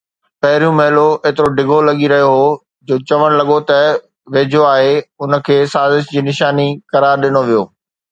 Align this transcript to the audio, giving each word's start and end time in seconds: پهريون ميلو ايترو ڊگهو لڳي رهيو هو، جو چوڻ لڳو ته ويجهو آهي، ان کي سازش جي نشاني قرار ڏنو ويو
پهريون 0.41 0.73
ميلو 0.77 1.07
ايترو 1.25 1.47
ڊگهو 1.57 1.75
لڳي 1.87 2.07
رهيو 2.13 2.29
هو، 2.35 2.47
جو 2.87 2.95
چوڻ 3.11 3.29
لڳو 3.39 3.57
ته 3.69 3.77
ويجهو 4.33 4.63
آهي، 4.71 4.95
ان 5.23 5.37
کي 5.47 5.57
سازش 5.75 6.09
جي 6.15 6.25
نشاني 6.31 6.67
قرار 6.95 7.15
ڏنو 7.27 7.41
ويو 7.51 7.63